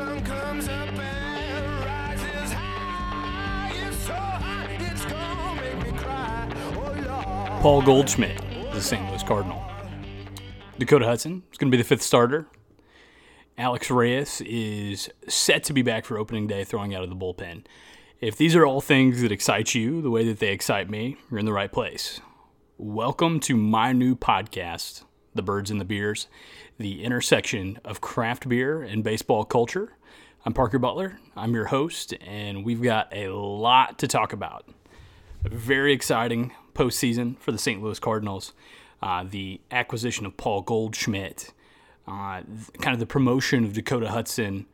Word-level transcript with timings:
Oh. 0.00 0.28
Paul 7.60 7.82
Goldschmidt, 7.82 8.40
the 8.72 8.80
St. 8.80 9.04
Louis 9.10 9.22
Cardinal. 9.24 9.60
Dakota 10.78 11.04
Hudson 11.04 11.42
is 11.50 11.58
going 11.58 11.72
to 11.72 11.76
be 11.76 11.82
the 11.82 11.88
fifth 11.88 12.02
starter. 12.02 12.46
Alex 13.58 13.90
Reyes 13.90 14.40
is 14.42 15.10
set 15.26 15.64
to 15.64 15.72
be 15.72 15.82
back 15.82 16.04
for 16.04 16.18
opening 16.18 16.46
day 16.46 16.62
throwing 16.62 16.94
out 16.94 17.02
of 17.02 17.10
the 17.10 17.16
bullpen. 17.16 17.64
If 18.20 18.36
these 18.36 18.54
are 18.54 18.64
all 18.64 18.80
things 18.80 19.22
that 19.22 19.32
excite 19.32 19.74
you 19.74 20.00
the 20.00 20.10
way 20.10 20.24
that 20.26 20.38
they 20.38 20.52
excite 20.52 20.88
me, 20.88 21.16
you're 21.28 21.40
in 21.40 21.46
the 21.46 21.52
right 21.52 21.72
place. 21.72 22.20
Welcome 22.76 23.40
to 23.40 23.56
my 23.56 23.92
new 23.92 24.14
podcast, 24.14 25.02
The 25.34 25.42
Birds 25.42 25.70
and 25.70 25.80
the 25.80 25.84
Beers, 25.84 26.28
the 26.78 27.04
intersection 27.04 27.78
of 27.84 28.00
craft 28.00 28.48
beer 28.48 28.82
and 28.82 29.04
baseball 29.04 29.44
culture. 29.44 29.92
I'm 30.44 30.52
Parker 30.52 30.78
Butler. 30.78 31.20
I'm 31.36 31.54
your 31.54 31.66
host, 31.66 32.14
and 32.26 32.64
we've 32.64 32.82
got 32.82 33.08
a 33.12 33.28
lot 33.28 33.98
to 33.98 34.08
talk 34.08 34.32
about. 34.32 34.66
A 35.44 35.50
very 35.50 35.92
exciting 35.92 36.52
postseason 36.74 37.38
for 37.38 37.52
the 37.52 37.58
St. 37.58 37.82
Louis 37.82 37.98
Cardinals. 37.98 38.52
Uh, 39.02 39.24
the 39.28 39.60
acquisition 39.70 40.26
of 40.26 40.36
Paul 40.36 40.62
Goldschmidt, 40.62 41.52
uh, 42.06 42.42
kind 42.80 42.94
of 42.94 42.98
the 42.98 43.06
promotion 43.06 43.64
of 43.64 43.72
Dakota 43.72 44.08
Hudson, 44.08 44.66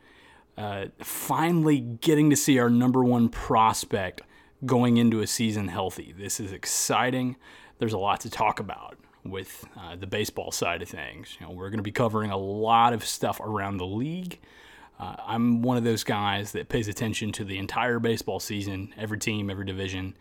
uh, 0.56 0.86
finally 0.98 1.80
getting 1.80 2.30
to 2.30 2.36
see 2.36 2.58
our 2.58 2.70
number 2.70 3.02
one 3.02 3.28
prospect 3.28 4.22
going 4.64 4.96
into 4.96 5.20
a 5.20 5.26
season 5.26 5.68
healthy. 5.68 6.14
This 6.16 6.40
is 6.40 6.52
exciting. 6.52 7.36
There's 7.78 7.92
a 7.92 7.98
lot 7.98 8.20
to 8.20 8.30
talk 8.30 8.60
about 8.60 8.96
with 9.24 9.64
uh, 9.78 9.96
the 9.96 10.06
baseball 10.06 10.50
side 10.52 10.82
of 10.82 10.88
things. 10.88 11.36
You 11.40 11.46
know, 11.46 11.52
we're 11.52 11.70
going 11.70 11.78
to 11.78 11.84
be 11.84 11.92
covering 11.92 12.30
a 12.30 12.36
lot 12.36 12.92
of 12.92 13.04
stuff 13.04 13.40
around 13.40 13.78
the 13.78 13.86
league. 13.86 14.38
Uh, 14.98 15.16
I'm 15.26 15.62
one 15.62 15.76
of 15.76 15.84
those 15.84 16.04
guys 16.04 16.52
that 16.52 16.68
pays 16.68 16.88
attention 16.88 17.32
to 17.32 17.44
the 17.44 17.58
entire 17.58 17.98
baseball 17.98 18.38
season, 18.38 18.94
every 18.96 19.18
team, 19.18 19.50
every 19.50 19.64
division, 19.64 20.14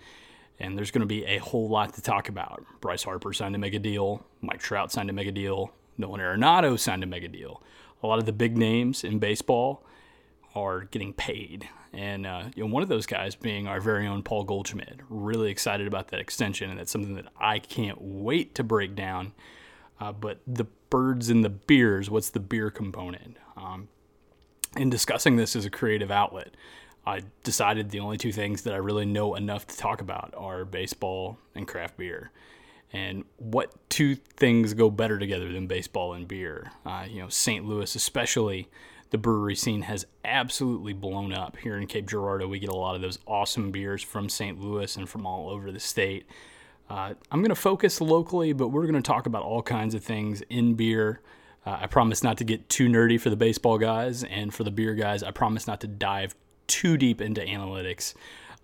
and 0.60 0.78
there's 0.78 0.92
going 0.92 1.02
to 1.02 1.08
be 1.08 1.26
a 1.26 1.38
whole 1.38 1.70
lot 1.70 1.94
to 1.96 2.02
talk 2.02 2.30
about. 2.30 2.64
Bryce 2.82 3.04
Harper 3.04 3.34
signed 3.34 3.56
a 3.56 3.60
mega 3.60 3.80
deal. 3.80 4.26
Mike 4.42 4.62
Trout 4.62 4.92
signed 4.92 5.10
a 5.10 5.14
mega 5.14 5.32
deal. 5.32 5.72
Nolan 5.98 6.22
Arenado 6.22 6.80
signed 6.80 7.04
a 7.04 7.28
deal. 7.28 7.62
A 8.02 8.08
lot 8.08 8.20
of 8.20 8.26
the 8.26 8.34
big 8.34 8.58
names 8.58 9.04
in 9.04 9.20
baseball 9.20 9.86
are 10.56 10.82
getting 10.86 11.14
paid, 11.14 11.70
and 11.94 12.26
uh, 12.26 12.44
you 12.56 12.64
know 12.64 12.74
one 12.74 12.84
of 12.84 12.90
those 12.90 13.06
guys 13.06 13.36
being 13.36 13.68
our 13.68 13.80
very 13.80 14.08
own 14.08 14.24
Paul 14.24 14.44
Goldschmidt. 14.44 15.00
Really 15.10 15.52
excited 15.52 15.88
about 15.88 16.10
that 16.10 16.20
extension, 16.20 16.70
and 16.70 16.80
that's 16.80 16.92
something 16.92 17.16
that 17.16 17.28
I 17.40 17.60
can't 17.60 18.02
wait 18.02 18.56
to 18.56 18.64
break 18.64 18.96
down. 18.96 19.34
Uh, 20.00 20.12
but 20.12 20.40
the 20.48 20.66
birds 20.90 21.30
and 21.30 21.44
the 21.46 21.50
beers, 21.50 22.10
what's 22.10 22.30
the 22.30 22.40
beer 22.40 22.70
component? 22.70 23.38
Um, 23.56 23.88
in 24.76 24.90
discussing 24.90 25.36
this 25.36 25.56
as 25.56 25.66
a 25.66 25.70
creative 25.70 26.10
outlet, 26.10 26.56
I 27.06 27.22
decided 27.44 27.90
the 27.90 28.00
only 28.00 28.18
two 28.18 28.32
things 28.32 28.64
that 28.64 28.74
I 28.74 28.78
really 28.78 29.06
know 29.06 29.36
enough 29.36 29.68
to 29.68 29.78
talk 29.78 30.02
about 30.02 30.34
are 30.36 30.66
baseball 30.66 31.38
and 31.54 31.68
craft 31.68 31.98
beer. 31.98 32.32
And 32.92 33.26
what 33.38 33.74
two 33.90 34.16
things 34.16 34.74
go 34.74 34.90
better 34.90 35.18
together 35.18 35.52
than 35.52 35.68
baseball 35.68 36.14
and 36.14 36.28
beer? 36.28 36.72
Uh, 36.86 37.06
you 37.10 37.22
know, 37.22 37.30
St. 37.30 37.66
Louis, 37.66 37.96
especially 37.96 38.70
the 39.14 39.18
brewery 39.20 39.56
scene, 39.56 39.84
has 39.84 40.08
absolutely 40.26 40.92
blown 40.92 41.32
up. 41.32 41.56
Here 41.58 41.78
in 41.78 41.86
Cape 41.86 42.08
Girardeau, 42.08 42.48
we 42.48 42.58
get 42.58 42.72
a 42.72 42.76
lot 42.76 42.96
of 42.96 43.02
those 43.02 43.20
awesome 43.28 43.70
beers 43.70 44.02
from 44.02 44.28
St. 44.28 44.60
Louis 44.60 44.98
and 44.98 45.08
from 45.08 45.28
all 45.28 45.50
over 45.50 45.72
the 45.72 45.80
state. 45.80 46.26
Uh, 46.90 47.14
I'm 47.32 47.42
going 47.42 47.50
to 47.50 47.56
focus 47.56 48.02
locally, 48.02 48.54
but 48.54 48.70
we're 48.70 48.88
going 48.88 48.96
to 48.96 49.04
talk 49.04 49.28
about 49.28 49.44
all 49.44 49.62
kinds 49.62 49.94
of 49.94 50.04
things 50.04 50.42
in 50.50 50.74
beer. 50.74 51.22
Uh, 51.64 51.78
I 51.82 51.86
promise 51.86 52.24
not 52.24 52.40
to 52.40 52.44
get 52.44 52.68
too 52.70 52.90
nerdy 52.90 53.22
for 53.22 53.30
the 53.30 53.36
baseball 53.36 53.78
guys, 53.78 54.24
and 54.24 54.52
for 54.52 54.64
the 54.64 54.72
beer 54.72 54.96
guys, 54.96 55.22
I 55.22 55.30
promise 55.30 55.68
not 55.68 55.80
to 55.82 55.88
dive 55.88 56.34
too 56.66 56.98
deep 56.98 57.22
into 57.22 57.42
analytics. 57.42 58.16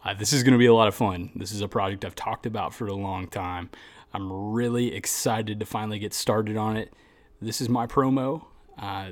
Uh, 0.04 0.16
this 0.16 0.34
is 0.34 0.42
going 0.42 0.54
to 0.54 0.58
be 0.58 0.66
a 0.66 0.74
lot 0.74 0.88
of 0.88 0.96
fun. 0.96 1.30
This 1.36 1.52
is 1.52 1.62
a 1.62 1.68
project 1.68 2.04
I've 2.04 2.16
talked 2.16 2.48
about 2.48 2.74
for 2.74 2.88
a 2.88 2.96
long 2.96 3.28
time. 3.28 3.70
I'm 4.16 4.52
really 4.52 4.96
excited 4.96 5.60
to 5.60 5.66
finally 5.68 6.00
get 6.00 6.12
started 6.12 6.58
on 6.58 6.76
it. 6.76 6.92
This 7.40 7.62
is 7.62 7.70
my 7.70 7.86
promo. 7.86 8.46
Uh, 8.80 9.12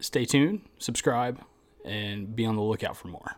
stay 0.00 0.24
tuned, 0.24 0.62
subscribe, 0.78 1.40
and 1.84 2.34
be 2.34 2.44
on 2.44 2.56
the 2.56 2.62
lookout 2.62 2.96
for 2.96 3.08
more. 3.08 3.36